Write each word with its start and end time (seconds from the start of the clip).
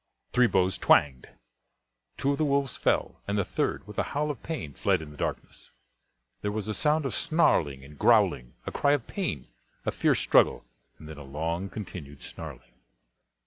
Three 0.33 0.47
bows 0.47 0.79
twanged. 0.79 1.27
Two 2.17 2.31
of 2.31 2.39
the 2.39 2.43
wolves 2.43 2.75
fell, 2.75 3.21
and 3.27 3.37
the 3.37 3.45
third, 3.45 3.85
with 3.85 3.99
a 3.99 4.17
howl 4.17 4.31
of 4.31 4.41
pain, 4.41 4.73
fled 4.73 4.99
in 4.99 5.11
the 5.11 5.15
darkness. 5.15 5.69
There 6.41 6.51
was 6.51 6.67
a 6.67 6.73
sound 6.73 7.05
of 7.05 7.13
snarling 7.13 7.85
and 7.85 7.99
growling; 7.99 8.55
a 8.65 8.71
cry 8.71 8.93
of 8.93 9.05
pain, 9.05 9.49
a 9.85 9.91
fierce 9.91 10.17
struggle, 10.19 10.65
and 10.97 11.07
then 11.07 11.19
a 11.19 11.23
long 11.23 11.69
continued 11.69 12.23
snarling. 12.23 12.73